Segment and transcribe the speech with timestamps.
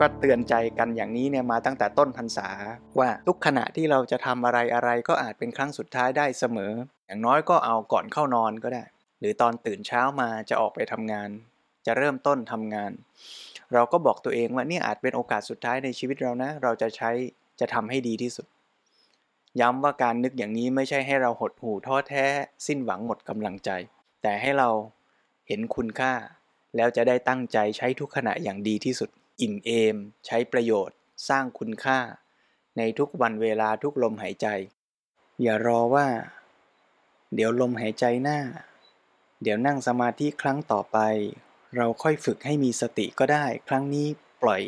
[0.00, 2.48] ก็เตือนใจกันอย่างนี้เนี่ยมาตั้งแต่ต้นพรรษา
[2.98, 6.72] ว่าทุกขณะที่เราจะทำอะไรอะไรก็อาจเป็นครั้งสุดท้ายได้เสมอ
[7.06, 8.84] อย่างน้อยก็เอาก่อนเข้านอนก็ได้
[9.20, 11.28] หรือตอนตื่นเช้ามาจะออกไปทำงาน
[11.86, 12.92] จะเริ่มต้นทำงาน
[13.72, 17.10] เราก็บอกตัวเองว่านี่อาจเป็นโอกาสสุดท้ายในชีวิตเรานะ เราจะใช้
[17.60, 18.46] จะทำให้ดีที่สุด
[19.60, 22.26] ย้ำว่าการนึกอย่างนี้ไม่ใช่ให้เราหดหู่ท้อแท้
[22.66, 23.70] สิ้นหวังหมดกำลังใจ
[24.22, 24.68] แต่ให้เรา
[25.48, 26.12] เห็นคุณค่า
[26.76, 29.96] แล้วจะได้ตั้งใจใช้ทุกขณะอย่างดีที่สุด อิ่มเอม
[30.26, 30.96] ใช้ประโยชน์
[31.28, 31.98] สร้างคุณค่า
[32.76, 34.46] ในทุกวันเวลาทุกลมหายใจ
[35.42, 36.08] อย่ารอว่า
[37.34, 38.38] เดี๋ยวลมหายใจหน้า
[39.42, 40.98] เดี๋ยวนั่งสมาธิครั้งต่อไป
[41.76, 44.06] เราค่อยฝึกให้มีสติก็ได้ ครั้งนี้
[44.42, 44.62] ปล่อย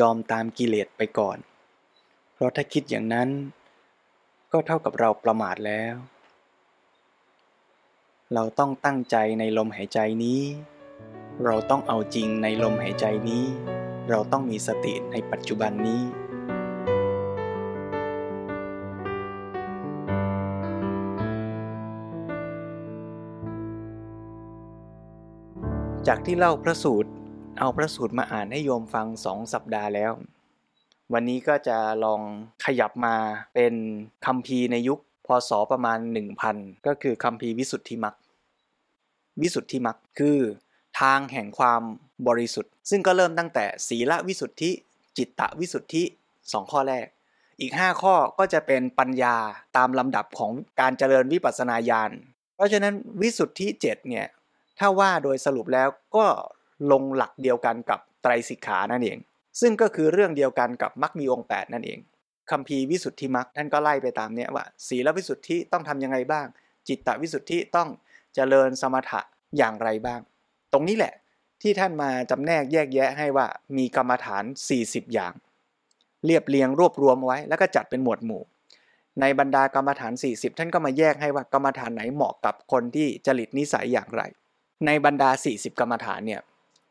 [0.00, 1.38] ยอมตามกิเลสไปก่อน
[2.34, 3.28] เพราะถ้าคิดอย่างนั้น
[4.52, 5.94] ก็เท่ากับเราประมาทแล้ว
[8.34, 10.42] เราต้องตั้งใจในลมหายใจนี้
[11.44, 13.44] เราต้องเอาจริงในลมหายใจนี้
[14.10, 16.02] เราต้องมีสติในปัจจุบันนี้
[26.08, 27.10] จากที่เล่าพระสูตร
[27.58, 30.12] เอาพระสูตรมาอ่านให้โยมฟังสองสัปดาห์แล้ว
[31.12, 32.20] วันนี้ก็จะลอง
[32.64, 33.16] ขยับมา
[33.54, 33.74] เป็น
[34.26, 35.98] คำพีในยุคพศประมาณ
[36.42, 38.14] 1000 ก็คือคำพีวิสุทธิมัก
[39.40, 40.38] วิสุทธิมักคือ
[41.00, 41.82] ทางแห่งความ
[42.28, 44.70] บริสุทธิ์ ซึ่งก็เริ่มตั้งแต่ศีลวิสุทธิ
[45.16, 46.02] จิตตวิสุทธิ
[46.52, 47.06] สองข้อแรก
[47.60, 49.36] อีก 5 ข้อก็จะเป็นปัญญา
[49.76, 52.10] ตามลำดับของการเจริญวิปัสสนาญาณ
[52.56, 54.26] เพราะฉะนั้นวิสุทธิ7เนี่ย
[54.78, 56.26] ถ้าว่าโดยสรุปแล้วก็
[56.92, 59.18] ลงหลักเดียวกันกับไตรสิกขานั่นเอง
[59.60, 61.98] ซึ่งก็คือเรื่องเดียวกันกับมรรคมีองค์ 8 นั่นเอง
[62.50, 66.46] คำพีวิสุทธิมรรคท่านก็ไล่ไปตามเนี้ยว่า ศีลวิสุทธิต้องทํำยังไงบ้าง
[66.88, 67.88] จิตตวิสุทธิต้อง
[68.34, 69.20] เจริญสมถะ
[69.58, 70.20] อย่างไรบ้าง
[70.72, 71.14] ตรงนี้แหละ
[71.62, 73.46] ที่ท่านมาจำแนกแยกแยะให้ว่า
[73.76, 74.44] มีกรรมฐาน
[74.78, 75.32] 40 อย่าง
[76.26, 78.42] เรียบเรียงรวบรวมไว้ แล้วก็จัดเป็นหมวดหมู่
[79.20, 84.22] ในบรรดากรรมฐาน 40 ท่านก็มาแยกให้ว่ากรรมฐานไหนเหมาะกับคนที่จริตนิสัยอย่างไร
[84.86, 86.40] ในบรรดา 40 กรรมฐานเนี่ย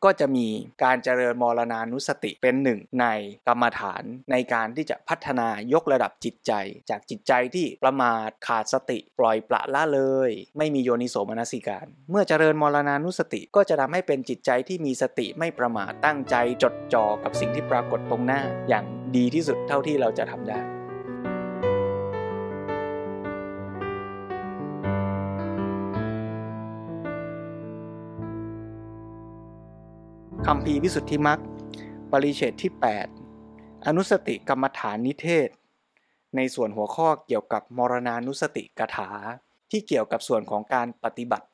[0.04, 0.46] ก็จะมี
[0.84, 3.06] การเจริญมรณานุสติเป็นหนึ่งใน
[3.48, 6.52] กรรมฐานในการที่จะพัฒนายกระดับจิตใจ
[6.90, 18.84] จากจิตใจที่ประมาทขาดสติปล่อยปละละเลย ไม่มีโยนิโสมนสิการ เมื่อเจริญมรณานุสติก็จะทำให้เป็นจิตใจที่มีสติไม่ประมาทตั้งใจจดจ่อกับสิ่งที่ปรากฏตรงหน้าอย่าง
[19.16, 20.81] ดีที่สุดเท่าที่เราจะทำได้
[30.48, 31.40] คำพีวิสุทธิมัก
[32.10, 32.72] ปริเฉดที่
[33.28, 35.48] 8 อนุสติกรรมฐานนิเทศ
[36.36, 39.10] ในส่วนหัวข้อเกี่ยวกับมรณานุสติกถา
[39.70, 41.46] ที่เกี่ยวกับส่วนของการปฏิบัติ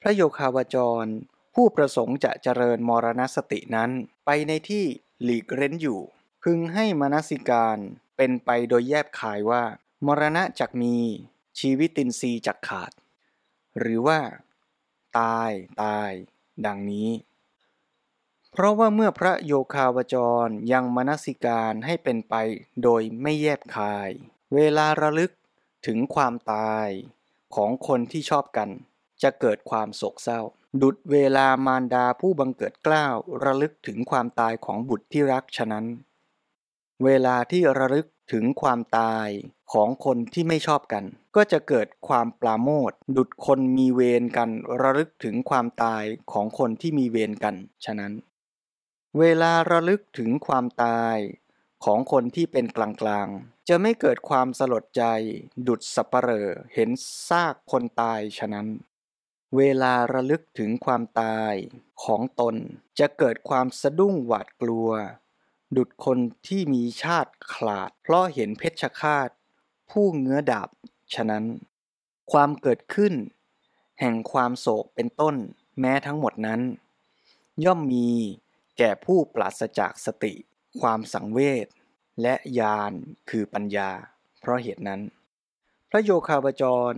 [0.00, 1.06] พระโยคาวจร
[1.54, 3.90] ผู้ประสงค์จะเจริญมรณสตินั้น
[4.24, 4.84] ไปในที่
[5.22, 6.00] หลีกเร้นอยู่
[6.42, 7.78] พึงให้มนสิการ
[8.16, 9.62] เป็นไปโดยแยบขายว่า
[10.06, 10.96] มรณะจักมี
[11.60, 12.92] ชีวิตินทรีย์จักขาด
[13.78, 14.18] หรือว่า
[15.18, 15.50] ตาย
[15.84, 16.12] ตาย
[16.66, 17.08] ดังนี้
[18.52, 22.34] เพราะว่าเมื่อพระโยคาวจรยังมนสิการให้เป็นไป
[22.82, 24.10] โดยไม่แยบคาย
[24.54, 25.32] เวลาระลึก
[25.86, 26.88] ถึงความตาย
[27.54, 28.68] ของคนที่ชอบกัน
[29.22, 30.40] จะเกิดความโศกเศร้า
[30.82, 33.14] ดุดเวลามารดาผู้บังเกิดกล้าว
[33.44, 35.86] ระลึกถึงความตายของบุตรที่รักฉะนั้น
[37.04, 39.28] เวลาที่ระลึก ถึงความตาย
[39.72, 41.04] ของคนที่ไม่ชอบกัน
[41.36, 44.50] ก็จะเกิดความปราโมทดุดคนมีเวรกัน
[44.80, 47.54] ระลึกถึงความตายของคนที่มีเวรกัน
[47.84, 48.12] ฉะนั้น
[49.18, 51.16] เวลาระลึกถึงความตาย
[51.84, 55.04] ของคนที่เป็นกลางๆ จะไม่เกิดความสลดใจ
[55.66, 56.90] ดุดสัปเหร่อเห็น
[57.28, 58.66] ซากคนตายฉะนั้น
[59.56, 61.54] เวลาระลึกถึงความตาย
[62.04, 62.54] ของตน
[62.98, 64.90] จะเกิดความสะดุ้งหวาดกลัว
[65.76, 69.28] ดุดคนที่มีชาติขลาด เพราะเห็นเพชฌฆาต
[69.90, 70.68] ผู้เงื้อดาบ
[71.14, 71.44] ฉะนั้น
[72.32, 73.14] ความเกิดขึ้น
[74.00, 75.36] แห่งความโศกเป็นต้น
[75.80, 76.60] แม้ทั้งหมดนั้น
[77.64, 78.08] ย่อมมี
[78.78, 80.34] แก่ผู้ปราศจากสติ
[80.80, 81.66] ความสังเวช
[82.22, 82.92] และญาณ
[83.30, 83.90] คือปัญญา
[84.40, 85.00] เพราะเหตุนั้น
[85.90, 86.94] พระโยคาวจร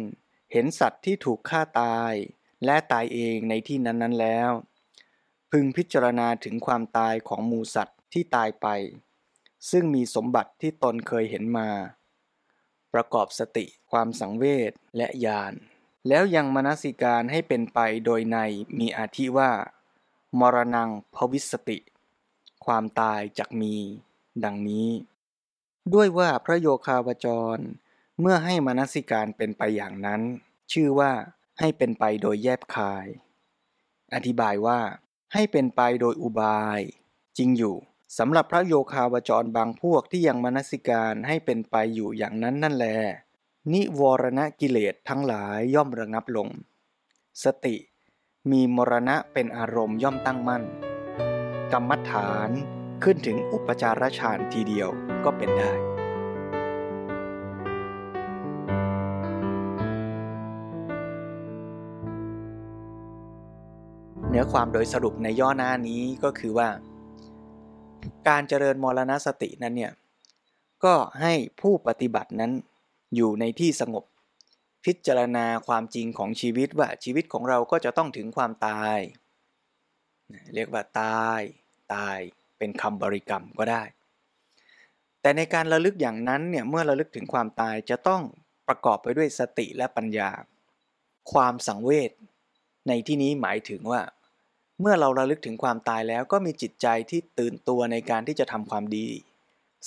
[0.52, 2.12] เห็นสัตว์ที่ถูกฆ่าตาย
[2.64, 4.50] และตายเองในที่นั้นๆแล้ว
[5.50, 8.66] พึงพิจารณาถึงความตายของหมูสัตว ที่ตายไป
[9.70, 11.68] ซึ่งมีสมบัติที่ตนเคยเห็นมา
[12.94, 15.52] ประกอบสติความสังเวชและญาณ
[16.08, 18.38] แล้วยังมนสิการให้เป็นไปโดยใน
[18.78, 19.50] มีอาทิว่า
[20.40, 21.78] มรณงภวิสติ
[22.64, 23.74] ความตายจักมี
[24.44, 24.88] ดังนี้
[25.94, 27.26] ด้วยว่าพระโยคาวจ
[27.56, 27.58] ร
[28.20, 30.20] เมื่อให้มนสิการเป็นไปอย่างนั้น
[30.72, 31.12] ชื่อว่า
[31.58, 33.06] ให้เป็นไปโดยแยบคาย
[34.14, 34.80] อธิบายว่า
[35.32, 36.80] ให้เป็นไปโดยอุบาย
[37.38, 37.76] จริงอยู่
[38.18, 42.86] สำหรับพระโยคาวจรบางพวกที่ยังมนสิการให้เป็นไปอยู่อย่างนั้นนั่นแล
[43.72, 46.48] นิวรณกิเลสทั้งหลายย่อมระงับลง
[47.44, 47.76] สติ
[48.50, 50.62] มีมรณะเป็นอารมณ์ย่อมตั้งมั่น
[51.72, 52.50] กรรมฐาน
[53.02, 54.88] ขึ้นถึงอุปจารฌานทีเดียว
[55.24, 55.72] ก็เป็นได้
[64.28, 66.68] เนื้อความโดยสรุปในย่อหน้านี้ก็คือว่า
[68.29, 69.93] การเจริญมรณสตินั้นเนี่ย
[70.85, 72.52] ก็ให้ผู้ปฏิบัตินั้น
[73.17, 74.05] อยู่ในที่สงบ
[74.85, 78.99] พิจารณาความจริงของชีวิตว่าชีวิตของเราก็จะต้องถึงความตาย
[80.55, 81.41] เรียกว่าตาย
[81.94, 82.19] ตาย
[82.58, 83.82] เป็นคำบริกรรมก็ได้
[85.20, 88.23] แต่ในการระลึกอย่างนั้นเนี่ยเมื่อระลึกถึงความตายจะต้อง
[88.69, 90.31] ประกอบไปด้วยสติและปัญญา
[91.32, 92.11] ความสังเวช
[92.88, 94.00] ในที่นี้หมายถึงว่า
[94.81, 99.09] เมื่อเราระลึกถึงความตายแล้วก็มีจิตใจที่ตื่นตัวในการที่จะทำความดี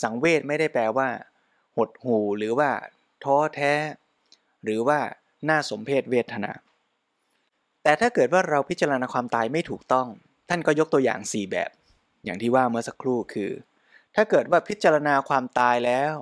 [0.01, 1.09] สังเวชไม่ได้แปลว่า
[1.75, 2.69] หดหูหรือว่า
[3.23, 3.73] ท้อแท้
[4.63, 4.99] หรือว่า
[5.49, 6.51] น่าสมเพศเวทนา
[7.83, 10.07] แต่ถ้าเกิดว่าเราพิจารณาความตายไม่ถูกต้อง
[10.49, 11.71] ท่านก็ยกตัวอย่าง 4 แบบ
[12.23, 13.51] อย่างที่ว่าเมื่อสักครู่คือ
[14.15, 16.13] ถ้าเกิดว่าพิจารณาความตายแล้ว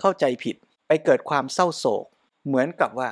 [0.00, 2.06] เข้าใจผิดไปเกิดความเศร้าโศก
[2.46, 3.10] เหมือนกับว่า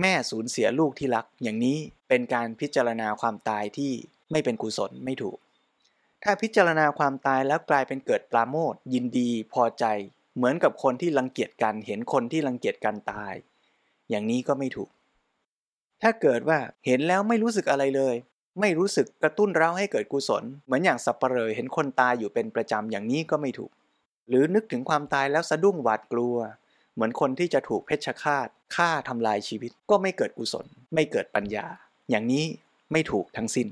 [0.00, 3.92] แม่สูญเสียลูกที่รัก อย่างนี้เป็นการพิจารณาความตายที่
[4.30, 5.38] ไม่เป็นกุศลไม่ถูก
[6.22, 9.84] ถ้าพิจารณาความตายแล้วกลายเป็นเกิดปราโมทยินดีพอใจ
[10.36, 13.34] เหมือนกับคนที่รังเกียจกันเห็นคนที่รังเกียจกันตาย
[14.10, 14.90] อย่างนี้ก็ไม่ถูก
[16.02, 18.16] ถ้าเกิดว่าเห็นแล้วไม่รู้สึกอะไรเลย
[18.60, 23.70] ไม่รู้สึกกระตุ้นเราให้เกิดกุศล เหมือนอย่างสับปะเลอเห็นคนตายอยู่เป็นประจำอย่างนี้ก็ไม่ถูก
[24.28, 26.36] หรือนึกถึงความตายแล้วสะดุ้งหวาดกลัว
[26.94, 31.66] เหมือนคนที่จะถูกเพชฌฆาตฆ่าทำลายชีวิตก็ไม่เกิดกุศล ไม่เกิดปัญญา
[32.10, 32.44] อย่างนี้
[32.92, 33.66] ไม่ถูกทั้งสิ้น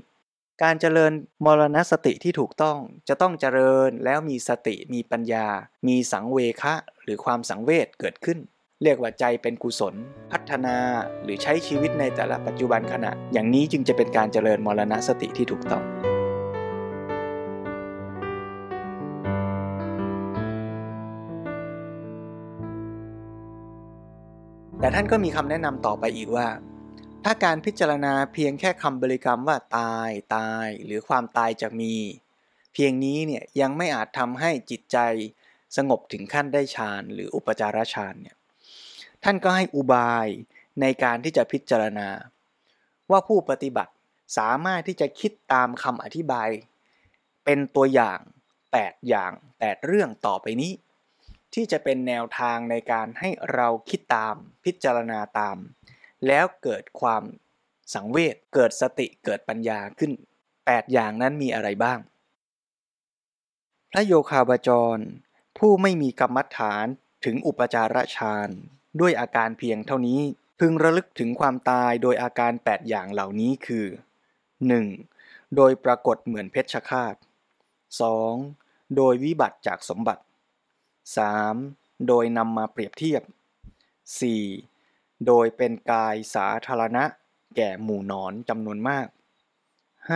[0.63, 1.11] การเจริญ
[1.45, 2.77] มรณสติที่ถูกต้อง
[3.09, 5.47] จะต้องเจริญแล้วมีสติมีปัญญา
[5.87, 6.73] มีสังเวคะ
[7.03, 8.37] หรือความสังเวชเกิดขึ้น
[8.83, 9.95] เรียกว่าใจเป็นกุศล
[10.31, 10.75] พัฒนา
[11.23, 15.83] หรือใช้ชีวิตในแต่ละปัจจุบันขณะ อย่างนี้จึงจะเป็นการเจริญมรณสติที่ถูกต้อง
[24.79, 26.47] แต่ท่านก็มีคำแนะนำต่อไปอีกว่า
[27.27, 31.95] ถ้าการพิจารณาเพียงแค่คำบริกรรมว่าตายตายหรือความตายจะมี
[32.73, 34.97] เพียงนี้เนี่ยยังไม่อาจทำให้จิตใจ
[35.77, 38.37] สงบถึงขั้นได้ฌานหรืออุปจารฌานเนี่ย
[39.23, 40.27] ท่านก็ให้อุบาย
[40.81, 42.09] ในการที่จะพิจารณา
[43.11, 43.93] ว่าผู้ปฏิบัติ
[44.37, 46.49] สามารถที่จะคิดตามคำอธิบาย
[47.45, 48.19] เป็นตัวอย่าง
[48.63, 50.71] 8 อย่าง 8 เรื่องต่อไปนี้
[51.53, 54.35] ที่จะเป็นแนวทางในการให้เราคิดตาม
[54.65, 55.57] พิจารณาตาม
[56.27, 57.23] แล้วเกิดความ
[57.93, 60.11] สังเวชเกิดสติเกิดปัญญาขึ้น
[60.51, 61.99] 8 อย่างนั้นมีอะไรบ้าง
[63.91, 64.99] พระโยคาบาจร
[65.57, 66.85] ผู้ไม่มีกรรมฐาน
[67.25, 68.49] ถึงอุปจารฌาน
[68.99, 70.21] ด้วยอาการเพียงเท่านี้
[70.59, 73.85] พึงระลึกถึงความตายโดยอาการ 8 อย่างเหล่านี้คือ
[74.71, 75.55] 1.
[75.55, 77.15] โดยปรากฏเหมือนเพชฌฆาต
[78.25, 78.95] 2.
[78.95, 80.23] โดยวิบัติจากสมบัติ
[81.33, 82.07] 3.
[82.07, 83.21] โดยนำมาเปรียบเทียบ
[84.01, 84.74] 4.
[85.27, 87.03] โดยเป็นกายสาธารณะ
[87.55, 89.07] แก่หมู่นอนจำนวนมาก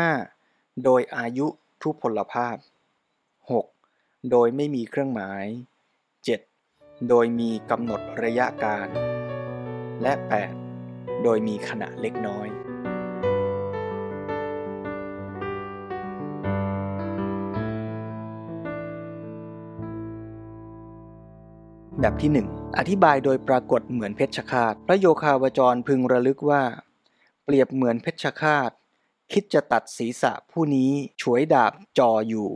[0.07, 0.83] 5.
[0.83, 1.47] โดยอายุ
[1.81, 2.57] ทุพพลภาพ
[3.63, 4.31] 6.
[4.31, 5.45] โดยไม่มีเครื่องหมาย
[6.27, 7.09] 7.
[7.09, 8.87] โดยมีกำหนดระยะการ
[10.01, 10.13] และ
[10.69, 11.23] 8.
[11.23, 12.47] โดยมีขณะเล็กน้อย
[22.01, 26.63] แบบที่ 1 อธิบายโดยปรากฏเหมือนเพชฌฆาต พระโยคาวจรพึงระลึกว่า
[27.43, 28.71] เปรียบเหมือนเพชฌฆาต
[29.31, 30.91] คิดจะตัดศีรษะผู้นี้
[31.21, 32.49] ฉวยดาบจ่ออยู่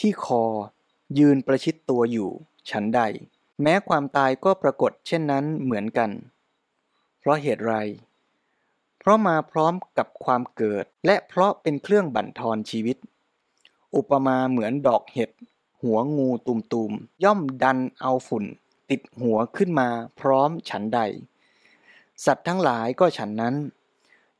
[0.00, 0.44] ที่คอ
[1.18, 2.30] ยืนประชิดตัวอยู่
[2.70, 3.00] ฉันใด
[3.62, 6.10] แม้ความตายก็ปรากฏเช่นนั้นเหมือนกัน
[7.18, 7.74] เพราะเหตุไร
[8.98, 12.96] เพราะมาพร้อมกับความเกิด และเพราะเป็นเครื่องบั่นทอนชีวิต
[13.96, 15.30] อุปมาเหมือนดอกเห็ด
[15.82, 18.46] หัวงูตุ่มๆย่อมดันเอาฝุ่น
[18.90, 19.88] ติดหัวขึ้นมา
[20.20, 21.00] พร้อมฉันใด
[22.24, 23.54] สัตว์ทั้งหลายก็ฉันนั้น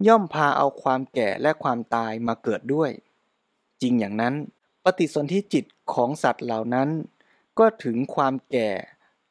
[0.06, 2.90] ย่อมพาเอาความแก่และความตายมาเกิดด้วย
[3.82, 4.34] จริงอย่างนั้น
[4.84, 6.88] ปฏิสนธิจิตของสัตว์เหล่านั้น
[7.58, 8.70] ก็ถึงความแก่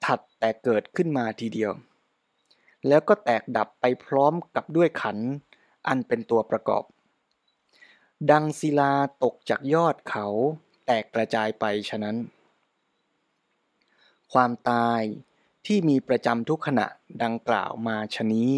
[0.05, 1.71] ถัดแต่เกิดขึ้นมาทีเดียว
[2.87, 5.17] แล้วก็แตกดับไปพร้อมกับด้วยขัน
[5.87, 6.83] อันเป็นตัวประกอบ
[8.31, 8.93] ดังศิลา
[9.23, 10.27] ตกจากยอดเขา
[10.85, 12.15] แตกกระจายไปฉะนั้น
[14.33, 15.01] ความตาย
[15.65, 16.87] ที่มีประจำทุกขณะ
[17.23, 18.53] ดังกล่าวมาชนี้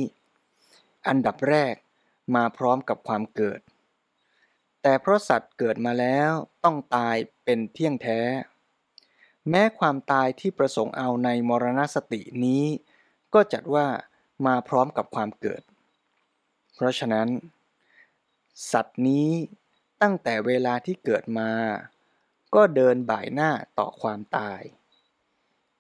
[1.07, 1.75] อันดับแรก
[2.35, 3.59] มาพร้อมกับความเกิด
[4.81, 6.31] แต่เพราะสัตว์เกิดมาแล้ว
[6.63, 8.21] ต้องตายเป็นเที่ยงแท้
[9.49, 12.63] แม้ความตายที่ประสงค์เอาในมรณสตินี้
[13.33, 13.87] ก็จัดว่า
[14.45, 15.61] มาพร้อมกับความเกิด
[16.75, 17.27] เพราะฉะนั้น
[18.71, 19.29] สัตว์นี้
[20.01, 21.51] ตั้งแต่เวลาที่เกิดมา
[22.55, 24.61] ก็เดินบ่ายหน้าต่อความตาย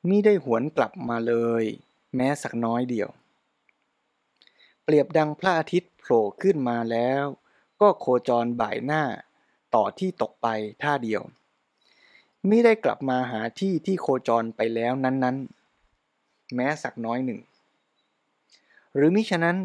[0.07, 1.63] มิได้หวนกลับมาเลย
[2.15, 3.09] แม้สักน้อยเดียว
[4.83, 7.23] เปรียบดังพระอาทิตย์โผล่ขึ้นมาแล้ว
[7.81, 9.03] ก็โคจรบ่ายหน้า
[9.75, 10.47] ต่อที่ตกไป
[10.81, 11.21] ท่าเดียว
[12.49, 15.37] มิได้กลับมาหาที่ที่โคจรไปแล้วนั้น
[15.95, 17.39] ๆ แม้สักน้อยหนึ่ง
[18.95, 19.57] หรือมิฉะนั้น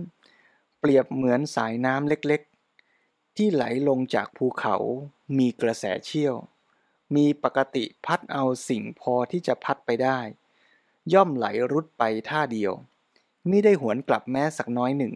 [0.80, 4.76] เปรียบเหมือนสายน้ำเล็กๆ ที่ไหลลงจากภูเขา
[5.38, 6.34] มีกระแสเชี่ยว
[7.14, 10.18] มีปกติพัดเอาสิ่งพอที่จะพัดไปได้
[11.14, 12.72] ย่อมไหลรุดไปท่าเดียว
[13.48, 15.14] มิได้หวนกลับแม้สักน้อยหนึ่ง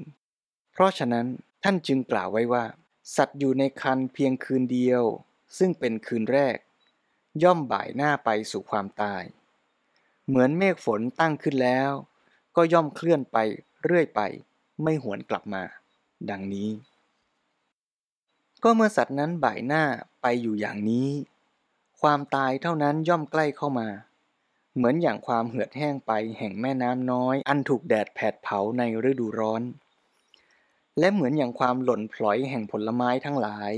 [0.72, 1.26] เพราะฉะนั้น
[1.62, 2.64] ท่านจึงกล่าวไว้ว่า
[3.16, 5.02] สัตว์อยู่ในคันเพียงคืนเดียว
[5.58, 6.56] ซึ่งเป็นคืนแรก
[7.42, 9.22] ย่อมบ่ายหน้าไปสู่ความตาย
[10.26, 11.90] เหมือนเมฆฝนตั้งขึ้นแล้ว
[12.56, 13.38] ก็ย่อมเคลื่อนไป
[13.82, 14.20] เรื่อยไป
[14.82, 15.62] ไม่หวนกลับมา
[16.30, 16.70] ดังนี้
[18.62, 19.82] ก็เมื่อสัตว์นั้นบ่ายหน้า
[20.22, 21.08] ไปอยู่อย่างนี้
[22.08, 23.88] ความตายเท่านั้นย่อมใกล้เข้ามา
[24.76, 29.62] เหมือนอย่างความเหือดแห้งไปแห่งแม่น้ำน้อย อันถูกแดดแผดเผาในฤดูร้อน
[30.98, 33.72] และเหมือนอย่างความหล่นพลอยแห่งผลไม้ทั้งหลาย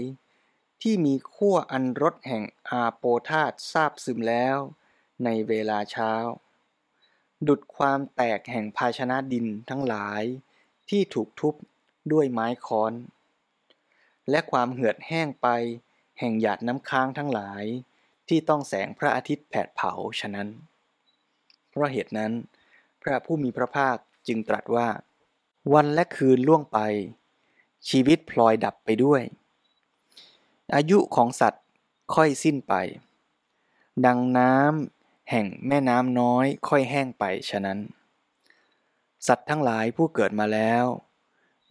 [0.83, 4.57] ที่มีขั้วอันรสแห่งอาโปธาตทราบซึมแล้ว
[5.25, 6.13] ในเวลาเช้า
[7.49, 10.23] ดุดความแตกแห่งภาชนะดินทั้งหลาย
[10.89, 11.55] ที่ถูกทุบ
[12.13, 12.93] ด้วยไม้ค้อน
[14.31, 15.49] และความเหือดแห้งไป
[16.19, 17.65] แห่งหยาดน้ำค้างทั้งหลาย
[18.29, 20.49] ที่ต้องแสงพระอาทิตย์แผดเผาฉะนั้น
[21.69, 22.33] เพราะเหตุนั้น
[23.03, 24.89] พระผู้มีพระภาคจึงตรัสว่า
[25.75, 26.79] วันและคืนล่วงไป
[27.89, 29.23] ชีวิตพลอยดับไปด้วย
[30.75, 31.65] อายุของสัตว์
[32.15, 32.75] ค่อยสิ้นไป
[34.07, 37.79] ดังน้ำแห่งแม่น้ำน้อยค่อยแห้งไปฉะนั้น
[39.27, 40.85] สัตว์ทั้งหลายผู้เกิดมาแล้ว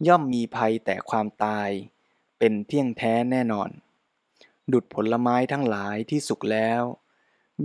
[0.06, 1.68] ย่อมมีภัยแต่ความตาย
[2.38, 3.68] เป็นเที่ยงแท้แน่นอน
[4.72, 6.82] ดุดผลไม้ทั้งหลายที่สุกแล้ว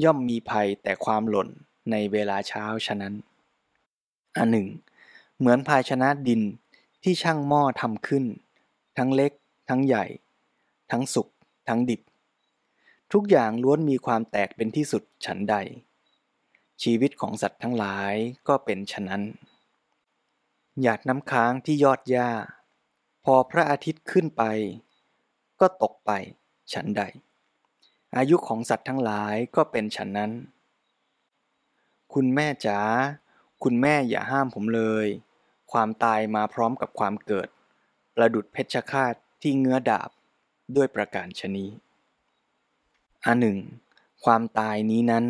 [0.04, 1.50] ย่อมมีภัยแต่ความหล่น
[1.92, 3.14] ในเวลาเช้าฉะนั้น
[4.38, 4.68] อันหนึ่ง
[5.38, 6.42] เหมือนภาชนะดิน
[7.04, 8.26] ที่ช่างหม้อทำขึ้น
[8.98, 9.32] ทั้งเล็ก
[9.70, 10.06] ทั้งใหญ่
[10.92, 11.28] ทั้งสุก
[11.68, 12.02] ทั้งดิบ
[13.14, 15.56] ทุกอย่างล้วนมีความแตกเป็นที่สุดฉันใด
[16.84, 18.14] ชีวิตของสัตว์ทั้งหลาย
[18.48, 19.22] ก็เป็นฉะนั้น
[20.82, 22.30] หยาดน้ำค้างที่ยอดหญ้า
[23.24, 24.44] พอพระอาทิตย์ขึ้นไป
[25.60, 26.12] ก็ตกไป
[26.74, 27.04] ฉันใด
[28.18, 30.32] อายุของสัตว์ทั้งหลายก็เป็นฉันนั้น
[32.14, 32.80] คุณแม่จ๋า
[33.64, 35.08] คุณแม่อย่าห้ามผมเลย
[35.72, 37.48] ความตายมาพร้อมกับความเกิด
[38.16, 40.10] ประดุดเพชฌฆาตที่เงื้อดาบ
[40.76, 41.66] ด้วยประการชนี
[43.26, 43.58] อันหนึ่ง
[44.24, 45.26] ความตายนี้นั้น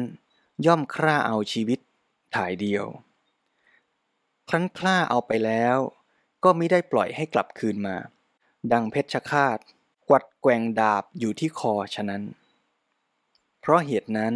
[0.66, 1.80] ย่อมคร่าเอาชีวิต
[2.36, 2.86] ถ่ายเดียว
[4.50, 5.78] ครั้นคร่าเอาไปแล้ว
[6.44, 7.96] ก็ไม่ได้ปล่อยให้กลับคืนมา
[8.72, 9.58] ดังเพชฌฆาต
[10.10, 12.24] กวัดแกว่งดาบอยู่ที่คอฉะนั้น
[13.60, 14.36] เพราะเหตุนั้น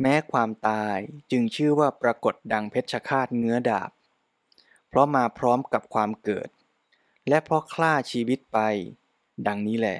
[0.00, 0.96] แม้ความตาย
[1.30, 3.90] จึงชื่อว่าปรากฏดังเพชฌฆาตเงื้อดาบ
[4.88, 6.48] เพราะมาพร้อมกับความเกิด
[7.28, 8.58] และเพราะคล่าชีวิตไป
[9.46, 9.98] ดังนี้แหละ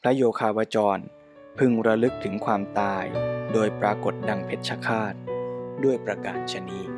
[0.00, 0.98] พระโยคาวจร
[1.58, 3.04] พึงระลึกถึงความตาย
[3.52, 5.14] โดยปรากฏดังเพชฌฆาต
[5.84, 6.95] ด้วยประการชนี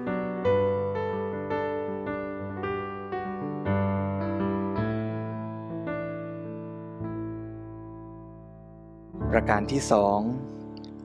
[9.35, 10.21] ประการที่สอง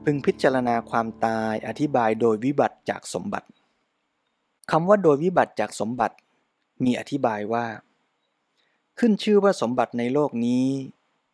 [0.04, 3.48] พึงพิจารณาความตายอธิบายโดยวิบัติจากสมบัติ
[4.70, 6.16] คำว่าโดยวิบัติจากสมบัติ
[6.84, 7.66] มีอธิบายว่า
[8.98, 10.66] ขึ้นชื่อว่าสมบัติในโลกนี้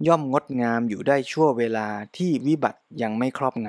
[0.08, 3.68] ย่อมงดงามอยู่ได้ชั่วเวลาที่วิบัติยังไม่ครอบง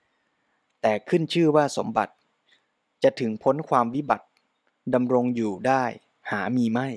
[0.00, 2.14] ำแต่ขึ้นชื่อว่าสมบัติ
[3.02, 4.26] จะถึงพ้นความวิบัติ
[4.94, 5.84] ดำรงอยู่ได้
[6.30, 6.88] หามีไม่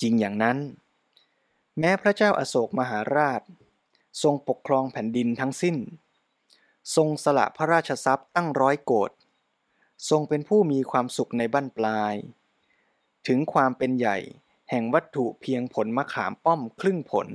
[0.00, 0.58] จริงอย่างนั้น
[1.78, 3.42] แม้พระเจ้าอาโศกมหาราช
[4.22, 5.76] ทรงปกครองแผ่นดินทั้งสิ้น
[6.96, 9.10] ทรงสละพระราชทรัพย์ตั้งร้อยโกด
[10.10, 12.14] ทรงเป็นผู้มีความสุขในบั้นปลาย
[13.26, 14.18] ถึงความเป็นใหญ่
[14.70, 17.28] แห่งวัตถุเพียงผลมะขามป้อมครึ่งผล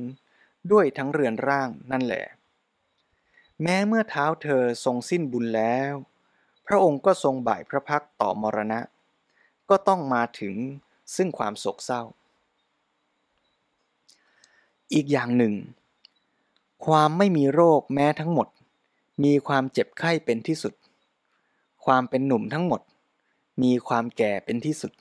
[0.71, 2.25] ด้วยทั้งเรือนร่างนั่นแหละ
[3.61, 5.93] แม้เมื่อเท้าเธอทรงสิ้นบุญแล้ว
[6.67, 8.79] พระองค์ก็ทรงบ่ายพระพักต่อมรณะ
[9.69, 10.55] ก็ต้องมาถึง
[11.15, 12.03] ซึ่งความโศกเศร้า
[14.93, 15.53] อีกอย่างหนึ่ง
[16.85, 18.47] ความไม่มีโรคแม้ทั้งหมด
[19.23, 20.73] มีความเจ็บไข้เป็นที่สุด
[21.85, 22.81] ความเป็นหนุ่มทั้งหมด
[23.63, 24.91] มีความแก่เป็นที่สุด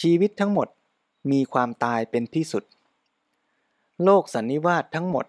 [0.00, 0.68] ชีวิตทั้งหมด
[1.32, 2.64] มีความตายเป็นที่สุด
[4.04, 5.26] โลกสันนิวาสทั้งหมด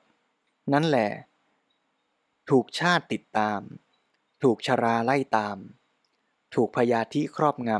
[0.73, 1.09] นั่นแหละ
[2.49, 3.61] ถูกชาติติดตาม
[4.43, 5.57] ถูกชราไล่ตาม
[6.55, 7.71] ถูกพยาธิครอบง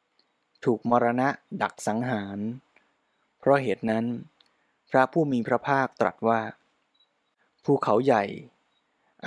[0.00, 1.28] ำ ถูกมรณะ
[1.62, 2.38] ดักสังหาร
[3.38, 4.06] เพราะเหตุนั้น
[4.90, 6.40] พระผู้มีพระภาคตรัสว่า
[7.64, 8.24] ภูเขาใหญ่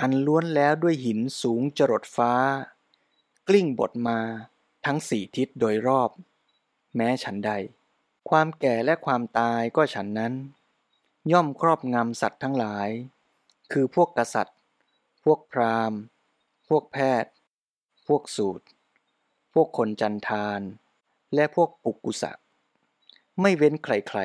[0.00, 2.32] อันล้วนแล้วด้วยหินสูงจรดฟ้า
[3.48, 4.18] กลิ้งบทมา
[4.86, 6.10] ทั้งสี่ทิศโดยรอบ
[6.96, 7.52] แม้ฉันใด
[8.30, 10.34] ความแก่และความตายก็ฉันนั้น
[11.32, 12.88] ย่อมครอบงำสัตว์ทั้งหลาย
[13.72, 14.58] คือพวกกษัตริย์
[15.24, 15.98] พวกพราหมณ์
[16.68, 17.32] พวกแพทย์
[18.06, 18.64] พวกสูตร
[19.54, 20.60] พวกคนจันทาน
[21.34, 22.32] และพวกปุกุสะ
[23.40, 24.20] ไม่เว้นใคร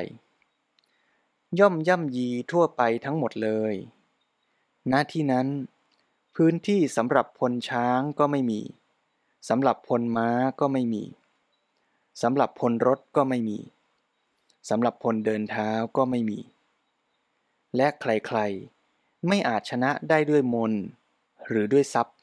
[0.78, 3.74] ๆ ย่อมย่ำยีทั่วไปทั้งหมดเลย
[4.92, 5.46] ณที่นั้น
[6.36, 8.60] พื้นที่สำหรับพลช้างก็ไม่มี
[9.48, 10.28] สำหรับพลม้า
[10.60, 11.04] ก็ไม่มี
[12.22, 13.58] สำหรับพลรถก็ไม่มี
[14.70, 16.38] สำหรับพลเดินเท้าก็ไม่มี
[17.76, 20.72] และใครๆ ไม่อาจชนะได้ด้วยมน
[21.46, 22.16] หรือด้วยทรัพย์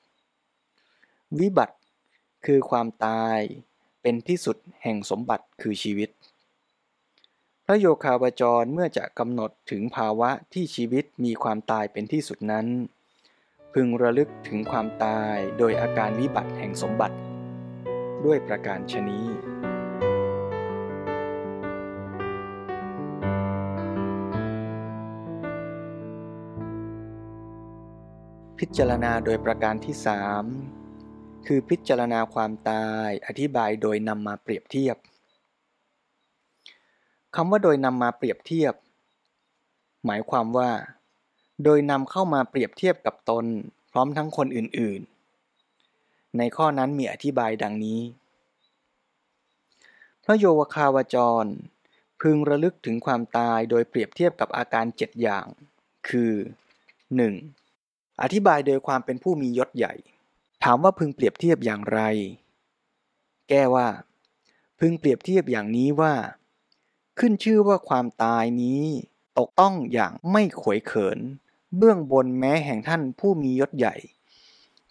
[1.39, 1.77] วิบัติ
[2.45, 3.39] คือความตาย
[4.01, 6.09] เป็นที่สุดแห่งสมบัติคือชีวิต
[7.71, 12.67] ระโยคาวจรเมื่อจะกำหนดถึงภาวะที่ชีวิตมีความตายเป็นที่สุดนั้น
[13.73, 17.17] พึงระลึกถึงความตายโดยอาการวิบัติแห่งสมบัติ
[18.25, 19.25] ด้วยประการชนี้
[28.59, 30.45] พิจารณาโดยประการที่สาม
[31.47, 34.97] คือพิจารณาความตายอธิบายโดยนำมาเปรียบเทียบ
[37.35, 38.73] คำว่าโดยนำมาเปรียบเทียบ
[40.05, 40.71] หมายความว่า
[41.63, 43.45] โดยนำเข้ามาเปรียบเทียบกับตน
[43.91, 48.01] พร้อมทั้งคนอื่นๆ ในข้อนั้นมีอธิบายดังนี้
[50.23, 51.45] พระโยวคาวจร
[52.21, 55.45] พึงระลึกถึงความตายโดยเปรียบเทียบกับอาการเจ็ดอย่าง
[56.09, 56.33] คือ
[57.47, 58.21] 1.
[58.21, 59.93] อธิบายโดยความเป็นผู้มียศใหญ่
[60.63, 62.01] ถามว่าพึงเปรียบเทียบอย่างไร
[63.49, 63.87] แก้ว่า
[64.79, 66.13] พึงเปรียบเทียบอย่างนี้ว่า
[67.23, 68.83] ขึ้นชื่อว่าความตายนี้
[69.37, 71.19] ตกต้องอย่างไม่ขวยเขิน
[71.77, 73.95] เบื้องบนแม้แห่งท่านผู้มียศใหญ่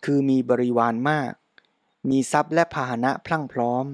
[0.05, 1.33] คือมีบริวารมาก
[2.11, 3.87] มีทรัพย์และพาหนะพลั่งพร้อม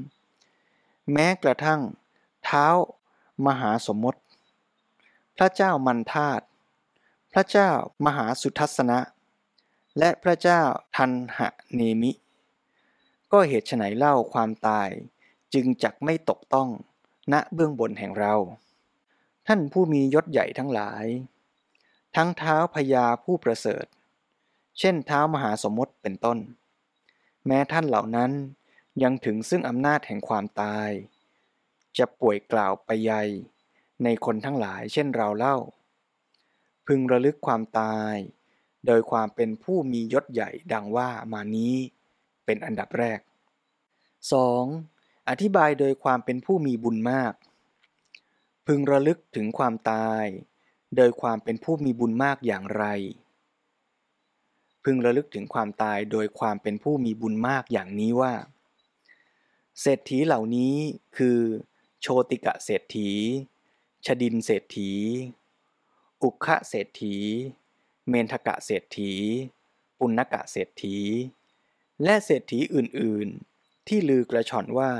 [1.12, 1.80] แม้กระทั่ง
[2.44, 2.66] เท้า
[3.46, 4.20] มหาสมมติ
[5.36, 6.44] พระเจ้ามันธาตุ
[7.32, 7.70] พระเจ้า
[8.04, 8.98] มหาสุทัศนะ
[9.98, 10.60] และพระเจ้า
[10.96, 12.12] ทันหะเนมิ
[13.32, 14.88] ก็เหตุไฉนเล่าความตาย
[15.54, 16.70] จึงจักไม่ตกต้อง
[17.32, 18.34] ณเบื้องบนแห่งเรา
[19.46, 21.04] ท่านผู้มียศใหญ่ทั้งหลาย
[22.16, 23.86] ทั้งเท้าพญาผู้ประเสริฐ
[24.78, 26.38] เช่นเท้ามหาสมมติเป็นต้น
[27.46, 28.32] แม้ท่านเหล่านั้น
[29.02, 30.90] ยังถึงซึ่งอำนาจแห่งความตาย
[31.98, 33.14] จะป่วยกล่าวไปใย
[34.04, 35.56] ในคนทั้งหลายเช่นเราเล่า
[36.86, 38.14] พึงระลึกความตาย
[38.86, 41.74] โดยความเป็นผู้มียศใหญ่ดังว่ามานี้
[42.44, 43.20] เป็นอันดับแรก
[44.30, 44.95] 2.
[45.28, 47.34] อธิบายโดยความเป็นผู้มีบุญมาก
[48.66, 50.24] พึงระลึกถึงความตาย
[50.96, 52.84] โดยความเป็นผู้มีบุญมากอย่างไร
[54.84, 58.34] พึงระลึกถึงความตายโดยความเป็นผู้มีบุญมากอย่างนี้ว่า
[59.80, 60.74] เศรษฐีเหล่านี้
[61.16, 61.38] คือ
[62.00, 63.10] โชติกะเศรษฐี
[64.06, 64.92] ชดินเศรษฐี
[66.22, 67.16] อุคะเศรษฐี
[68.08, 69.12] เมนทกะเศรษฐี
[69.98, 70.98] ปุณกะเศรษฐี
[72.02, 74.92] และเศรษฐีอื่น ๆที่ลือกระชอนว่า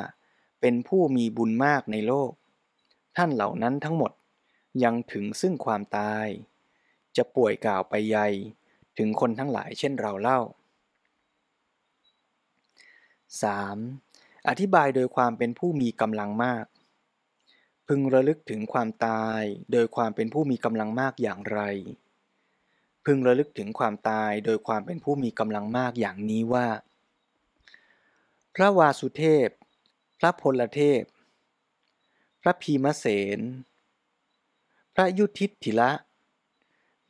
[0.61, 2.33] เป็นผู้มีบุญมากในโลก
[3.16, 4.12] ท่านเหล่านั้นทั้งหมด
[4.85, 6.27] ยังถึงซึ่งความตาย
[7.16, 8.19] จะป่วยกล่าวไปใย
[8.99, 10.40] ถึงคนทั้งหลายเช่นเราเล่า
[13.64, 14.49] 3.
[14.49, 16.64] อธิบายโดยความเป็นผู้มีกำลังมาก
[17.88, 19.42] พึงระลึกถึงความตาย
[19.73, 21.61] โดยความเป็นผู้มีกำลังมากอย่างไร
[23.05, 26.66] พึงระลึกถึงความตายโดยความเป็นผู้มีกำลังมากอย่างนี้ว่า
[28.55, 29.49] พระวาสุเทพ
[30.18, 31.02] พระพลเทพ
[32.42, 33.07] พระพีมเส
[33.38, 33.40] น
[34.94, 35.90] พระยุทิถิละ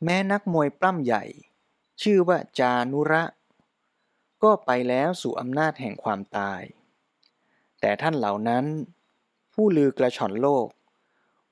[0.03, 1.23] แม้นักมวยปล้ำใหญ่
[2.01, 3.23] ชื่อว่าจานุระ
[4.43, 6.61] ก็ไปแล้วสู่อำนาจแห่งความตาย
[7.79, 8.65] แต่ท่านเหล่านั้น
[9.53, 10.67] ผู้ลือกระชอนโลก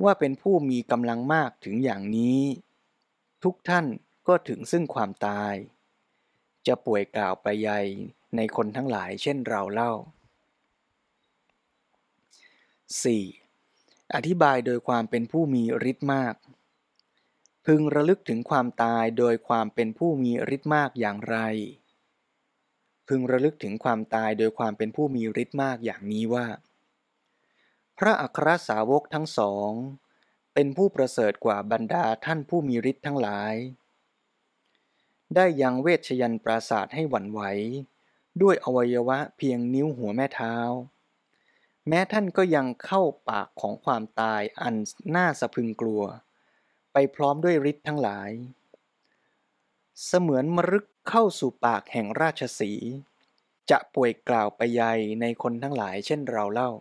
[0.03, 2.41] ว่าเป็นผู้มีกำลังมากถึงอย่างนี้
[3.43, 3.85] ทุกท่าน
[4.27, 5.53] ก็ถึงซึ่งความตาย
[6.67, 7.81] จะป่วยกล่าวไปใหญ่
[8.35, 9.93] ในคนทั้งหลายเช่นเราเล่า
[12.93, 14.13] 4.
[14.15, 16.35] อธิบายโดยความเป็นผู้มีฤทธิ์มาก
[17.65, 21.37] พึงระลึกถึงความตายโดยความเป็นผู้มีฤทธิ์มากอย่างไร
[23.07, 26.47] พึงระลึกถึงความตายโดยความเป็นผู้มีฤทธิ์มากอย่างนี้ว่า
[27.97, 29.71] พระอัครสาวกทั้งสอง
[30.53, 33.55] เป็นผู้ประเสริฐกว่าบรรดาท่านผู้มีฤทธิ์ทั้งหลาย
[35.35, 37.41] ได้ยังเวชยันปราศาสตร์ให้หวั่นไหว
[38.41, 40.55] ด้วยอวัยวะเพียงนิ้วหัวแม่เท้า
[41.87, 44.75] แม้ท่านก็ยังเข้าปากของความตายอัน
[45.15, 46.03] น่าสะพึงกลัว
[46.93, 48.31] ไปพร้อมด้วยฤทธิ์ทั้งหลาย
[50.05, 52.71] เสมือนมรึกเข้าสู่ปากแห่งราชสี
[53.69, 56.71] จะป่วยกล่าวไปใหญ่ในคนทั้งหลายเช่นเราเล่า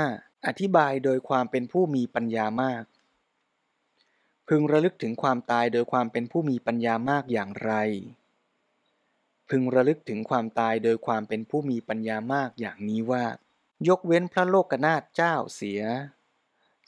[0.00, 0.46] 5.
[0.46, 2.84] อธิบายโดยความเป็นผู้มีปัญญามาก
[4.48, 7.72] พึงระลึกถึงความตายโดยความเป็นผู้มีปัญญามากอย่างไร
[9.54, 13.24] พึงระลึกถึงความตายโดยความเป็นผู้มีปัญญามากอย่างนี้ว่า
[13.88, 15.82] ยกเว้นพระโลกนาถเจ้าเสีย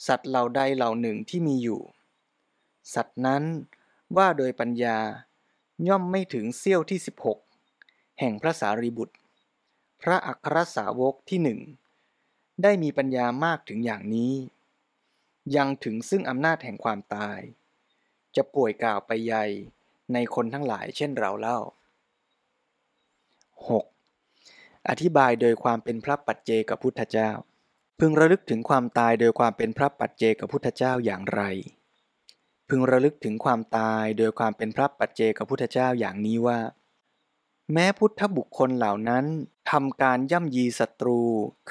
[0.06, 1.80] สัตว์เหล่าใดเหล่าหนึ่งที่มีอยู่
[2.94, 3.44] สัตว์นั้น
[4.16, 4.98] ว่าโดยปัญญา
[5.88, 6.98] ย่อมไม่ถึงเสี้ยวที่
[7.58, 9.16] 16 แห่งพระสารีบุตร
[10.02, 11.60] พระอัครสาวกที่หนึ่ง
[12.62, 14.34] ได้มีปัญญามากถึงอย่างนี้
[15.56, 17.40] ยังถึงซึ่งอำนาจแห่งความตาย
[18.36, 19.44] จะป่วยกล่าวไปใหญ่
[20.12, 21.60] ในคนทั้งหลายเช่นเราเล่า
[23.62, 24.88] 6.
[24.88, 27.30] อธิบายโดยความเป็นพระปัจเจกับพุทธเจ้า
[27.98, 31.42] พึงระลึกถึงความตายโดยความเป็นพระปัจเจกับพุทธเจ้าอย่างไร
[32.68, 36.58] พึงระลึกถึงความตายโดยความเป็นพระปัจเจกับพุทธเจ้าอย่างนี้ว่า
[37.72, 39.24] แม้พุทธบุคคลเหล่านั้น
[39.70, 41.20] ทำการย่ำยีศัตรู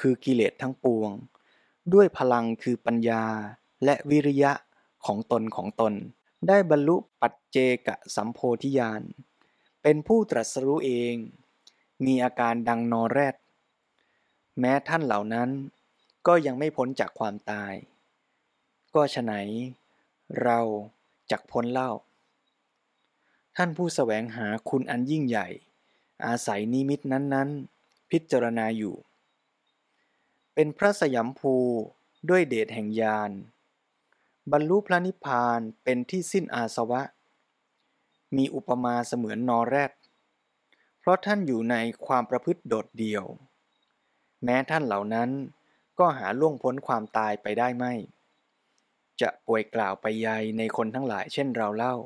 [0.00, 1.10] คือกิเลสทั้งปวง
[1.92, 3.24] ด้วยพลังคือปัญญา
[3.84, 4.52] และวิริยะ
[5.06, 5.92] ของตนของตน
[6.48, 9.02] ได้บรรลุปัจเจกสัมโพธิญาณ
[9.82, 11.14] เป็นผู้ตรัสรู้เอง
[12.04, 13.36] มีอาการดังนอแรด
[14.60, 15.50] แม้ท่านเหล่านั้น
[16.26, 17.72] ก็ยังไม่พ้นจากความตาย
[18.94, 19.32] ก็ฉไหน
[20.42, 20.60] เรา
[21.30, 21.92] จักพ้นเล่า
[23.56, 25.48] ท่านผู้สแสวงหาคุณอันยิ่งใหญ่
[26.26, 28.96] อาศัยนิมิตนั้นๆ พิจารณาอยู่
[30.54, 31.54] เป็นพระสยามภู
[32.28, 33.30] ด้วยเดชแห่งญาณ
[34.52, 37.02] บรรลุพระนิพพานเป็นที่สิ้นอาสวะ
[38.36, 39.92] มีอุปมาเสมือนนอแรด
[41.04, 43.24] เพราะท่านอยู่ในความประพฤติโดดเดี่ยว
[44.44, 45.30] แม้ท่านเหล่านั้น
[45.98, 47.94] ก็หาล่วงพ้นความตายไปได้ไม่
[49.20, 51.96] จะป่วยกล่าวไปยายในคนทั้งหลายเช่นเราเล่า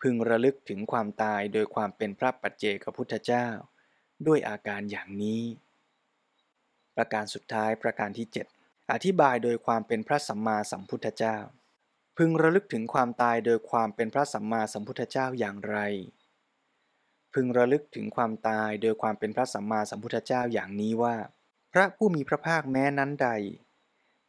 [0.00, 3.46] พึงระลึกถึงความตายโดยความเป็นพระปัจเจกพุทธเจ้า
[4.26, 5.42] ด้วยอาการอย่างนี้
[6.96, 8.26] ประการสุดท้ายประการที่
[8.58, 11.36] 7 อธิบายโดยความเป็นพระสัมมาสัมพุทธเจ้า
[12.16, 15.78] พึงระลึกถึงความตายโดยความเป็นพระสัมมาสัมพุทธเจ้าอย่างไร
[17.36, 21.16] พึงระลึกถึงความตายโดยความเป็นพระสัมมาสัมพุทธเจ้าอย่างนี้ว่า
[21.72, 23.28] พระผู้มีพระภาคแม้นั้นใด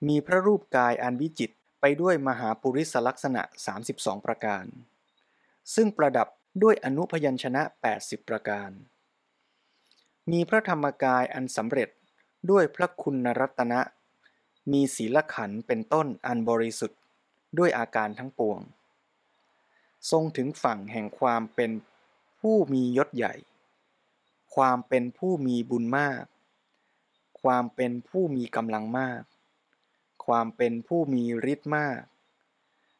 [0.07, 3.41] มีพระรูปกายอันวิจิตไปด้วยมหาปุริสลักษณะ
[3.83, 4.65] 32 ประการ
[5.75, 6.27] ซึ่งประดับ
[6.63, 7.61] ด้วยอนุพยัญชนะ
[7.95, 8.69] 80 ประการ
[10.31, 11.89] มีพระธรรมกายอันสำเร็จ
[12.51, 13.81] ด้วยพระคุณรัตนะ
[14.71, 16.99] มีศีลขันเป็นต้นอันบริสุทธิ์
[17.57, 18.59] ด้วยอาการทั้งปวง
[20.11, 21.71] ทรงถึงฝั่งแห่งความเป็น
[22.51, 23.35] ผู้มียศใหญ่
[24.55, 26.23] ความเป็นผู้มีบุญมาก
[27.41, 29.23] ความเป็นผู้มีกำลังมาก
[30.25, 32.01] ความเป็นผู้มีฤทธิ์มาก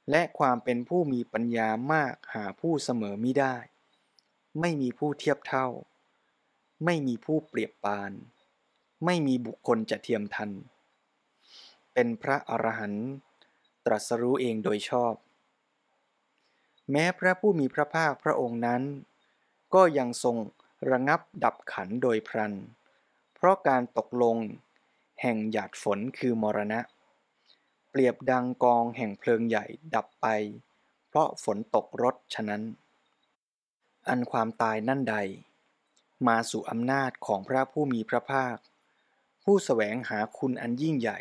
[0.10, 3.56] และความเป็นผู้มีปัญญามากหาผู้เสมอมิได้
[4.60, 5.68] ไม่มีผู้เทียบเท่า
[6.86, 8.12] ไม่มีผู้เปรียบปาน
[9.06, 10.52] ไม่มีบุคคลจะเทียมทัน
[11.94, 13.08] เป็นพระอรหันต์
[13.86, 15.14] ตรัสรู้เองโดยชอบ
[16.92, 18.84] แม้พระผู้มีพระภาคพระองค์นั้น
[19.74, 20.38] ก็ยังทรง
[20.92, 22.54] ระงับดับขันโดยพลัน
[23.36, 24.38] เพราะการตกลง
[25.22, 26.80] แห่งหยาดฝนคือมรณะ
[27.90, 30.28] เปรียบดังกองแห่งเพลิงใหญ่ดับไป
[31.08, 32.62] เพราะฝนตกรถฉะนั้น
[34.08, 35.16] อันความตายนั่นใด
[36.28, 38.58] มาสู่อำนาจของพระผู้มีพระภาค
[39.44, 41.20] ผู้สแสวงหาคุณอันยิ่งใหญ่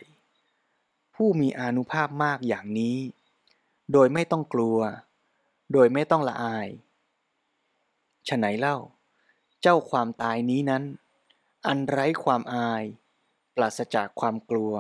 [1.15, 2.99] ผู้มีอนุภาพมากอย่างนี้
[3.93, 4.79] โดยไม่ต้องกลัว
[5.73, 6.69] โดยไม่ต้องละอาย
[8.29, 8.77] ฉไหนเล่า
[9.63, 10.85] เจ้าความตายนี้นั้น
[11.67, 12.85] อันไร้ความอาย
[13.57, 14.75] ปราศจากความกลัว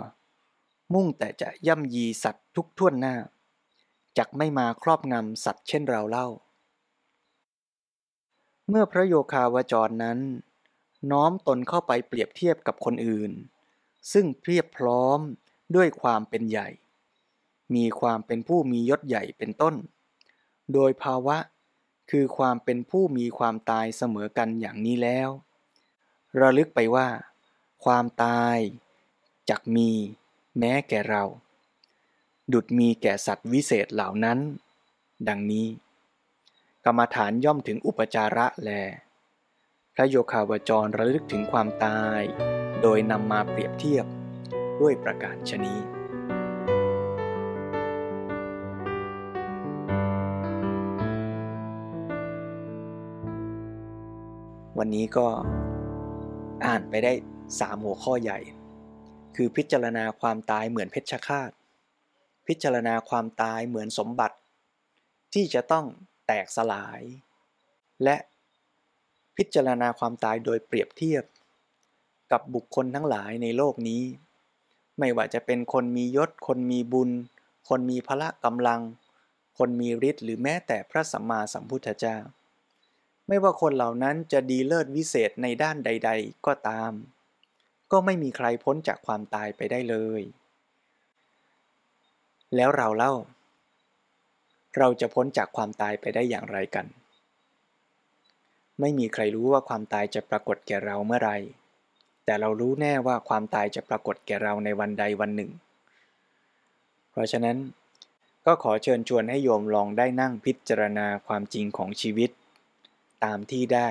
[0.92, 3.16] มุ่งแต่จะย่ำยีสัตว์ทุกท่วนหน้า
[4.18, 6.28] จักไม่มาครอบงำสัตว์เช่นเราเล่า
[8.68, 10.18] เมื่อพระโยคาวจรนั้น
[11.10, 13.32] น้อมตนเข้าไปเปรียบเทียบกับคนอื่น
[14.12, 15.20] ซึ่งเพียบพร้อม
[15.76, 16.68] ด้วยความเป็นใหญ่
[17.74, 19.74] มีความเป็นผู้มียศใหญ่เป็นต้น
[20.72, 21.36] โดยภาวะ
[22.10, 25.28] คือความเป็นผู้มีความตายเสมอกันอย่างนี้แล้ว
[26.40, 27.08] ระลึกไปว่า
[27.84, 28.56] ความตาย
[29.50, 29.90] จักมี
[30.58, 31.24] แม้แก่เรา
[32.52, 34.38] ดุดมีแก่สัตว์วิเศษเหล่านั้น
[35.28, 35.66] ดังนี้
[36.84, 38.70] กรรมฐานย่อมถึงอุปจาระแล
[39.94, 42.20] พระโยคาวจรระลึกถึงความตาย
[42.82, 44.06] โดยนำมาเปรียบเทียบ
[44.80, 45.95] ด้วยประการชนี้
[54.78, 55.26] วันนี้ก็
[56.66, 57.12] อ่านไปได้
[57.60, 58.38] สามหัวข้อใหญ่
[59.36, 61.50] คือพิจารณาความตายเหมือนเพชฌฆาต
[62.46, 64.36] พิจารณาความตายเหมือนสมบัติ
[65.34, 65.86] ที่จะต้อง
[66.26, 67.00] แตกสลาย
[68.04, 68.16] และ
[69.36, 71.24] พิจารณาความตายโดยเปรียบเทียบ
[72.32, 74.02] กับบุคคลทั้งหลายในโลกนี้
[74.98, 77.10] ไม่ว่าจะเป็นคนมียศ คนมีบุญ
[77.68, 78.80] คนมีพละกำลัง
[79.58, 82.18] คนมีฤทธิ์หรือแม้แต่พระสัมมาสัมพุทธเจ้า
[83.28, 86.92] ไม่ว่าคนเหล่านั้นจะดีเลิศวิเศษในด้านใด ๆ ก็ตาม
[87.92, 90.22] ก็ไม่มีใครพ้นจากความตายไปได้เลย
[92.56, 93.14] แล้วเราเล่า
[94.78, 96.86] เราจะพ้นจากความตายไปได้อย่างไรกัน
[98.80, 101.32] ไม่มีใครรู้ว่าความตายจะปรากฏแก่เราเมื่อไร
[102.24, 105.50] แต่เรารู้แน่ว่าความตายจะปรากฏแก่เราในวันใดวันหนึ่ง
[107.10, 107.56] เพราะฉะนั้น
[108.46, 112.30] ก็ขอเชิญชวนให้โยมลองได้นั่งพิจารณาความจริงของชีวิต
[113.24, 113.90] ตามที่ได้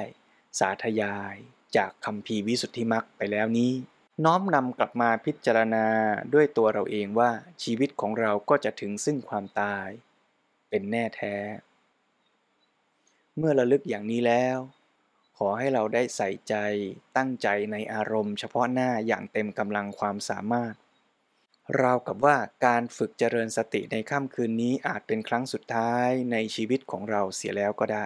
[0.59, 1.35] สาธยาย
[1.77, 3.73] จากคำพีวิสุทธิมักไปแล้วนี้
[4.25, 5.87] น้อมนำกลับมาพิจารณา
[6.33, 7.31] ด้วยตัวเราเองว่า
[7.63, 9.87] ชีวิตของเราก็จะถึงซึ่งความตาย
[10.69, 11.35] เป็นแน่แท้
[13.37, 14.57] เมื่อระลึกอย่างนี้แล้ว
[15.37, 16.55] ขอให้เราได้ใส่ใจ
[17.17, 20.73] ตั้งใจในอารมณ์เฉพาะหน้าอย่างเต็มกำลังความสามารถ
[21.81, 28.05] ราวกับว่าการฝึกเจริญสติในค่ำคืนนี้อาจเป็นครั้งสุดท้ายในชีวิตของเราเสียแล้วก็ได้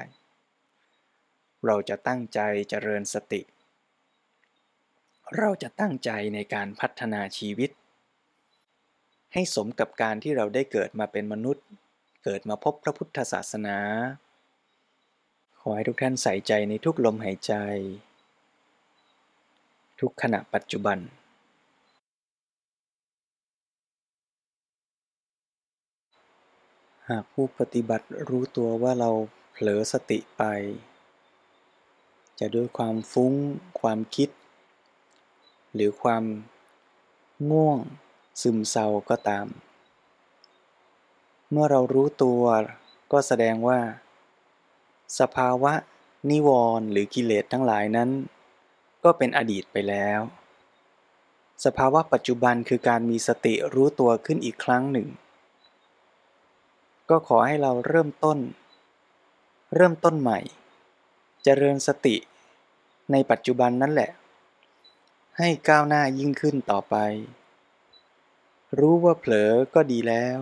[1.65, 3.41] เราจะตั้งใจเจริญสติ
[5.37, 7.71] เราจะตั้งใจในการพัฒนาชีวิต
[9.33, 11.65] ให้สมกับการที่เราได้เกิดมาเป็นมนุษย์
[12.23, 13.77] เกิดมาพบพระพุทธศาสนา
[15.59, 17.53] ขอให้ทุกท่านใส่ใจในทุกลมหายใจ
[19.99, 20.99] ทุกขณะปัจจุบัน
[27.09, 29.09] หากผู้ปฏิบัติรู้ตัวว่าเรา
[29.51, 30.43] เผลอสติไป
[32.39, 33.33] จะด้วยความฟุ้ง
[33.79, 34.29] ความคิด
[35.73, 36.23] หรือความ
[37.49, 37.79] ง่วง
[38.41, 39.47] ซึมเศร้าก็ตาม
[41.51, 42.43] เมื่อเรารู้ตัว
[43.11, 43.79] ก็แสดงว่า
[45.19, 45.73] สภาวะ
[46.29, 46.49] นิว
[46.79, 48.09] รณ์หรือกิเลสทั้งหลายนั้น
[49.03, 50.19] ก็เป็นอดีตไปแล้ว
[51.65, 55.07] สภาวะปัจจุบันคือการมีสติรู้ตัวขึ้นอีกครั้งหนึ่ง
[57.09, 58.39] ก็ขอให้เราเริ่มต้น
[59.75, 60.39] เริ่มต้นใหม่
[61.43, 62.15] เจริญสติ
[63.11, 64.11] ในปัจจุบันนั่นแหละ
[65.37, 66.95] ให้ก้าวหน้ายิ่งขึ้นต่อไป
[68.79, 70.39] รู้ว่าเผลอก็ดีแล้ว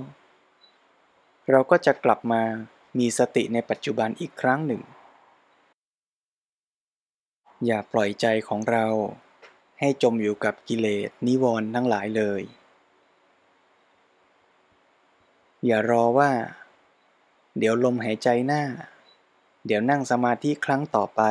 [1.52, 2.44] เราก็จะกลับมา
[3.00, 4.82] มีสติในปัจจุบันอีกครั้งหนึ่ง
[7.66, 8.86] อย่าปล่อยใจของเรา
[9.80, 12.42] ให้จมอยู่กับกิเลสนิวรณ์ทั้งหลายเลย
[15.66, 16.32] อย่ารอว่า
[17.58, 18.64] เดี๋ยวลมหายใจหน้า
[19.66, 21.22] เดี๋ยวนั่งสมาธิครั้งต่อไป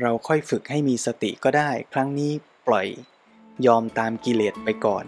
[0.00, 2.32] เราค่อยฝึกให้มีสติก็ได้ ครั้งนี้
[2.66, 2.86] ปล่อย
[3.66, 5.04] ยอมตามกิเลสไปก่อน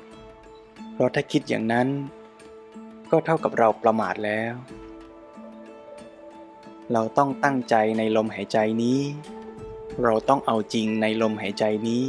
[0.93, 1.89] เพราะถ้าคิดอย่างนั้น
[3.11, 4.55] ก็เท่ากับเราประมาทแล้ว
[6.93, 9.01] เราต้องตั้งใจในลมหายใจนี้
[10.05, 12.03] เราต้องเอาจริงในลมหายใจนี้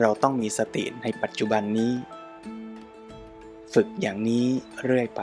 [0.00, 1.92] เราต้องมีสติในปัจจุบันนี้
[3.74, 4.46] ฝึกอย่างนี้
[4.84, 5.20] เรื่อยไป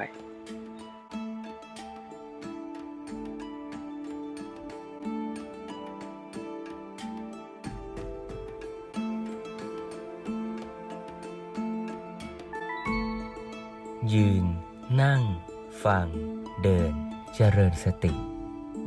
[17.60, 18.14] ริญสติ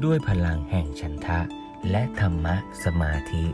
[0.05, 1.41] ด้วยพลังแห่งฉันทะ
[1.91, 3.45] และธรรมะสมาธิ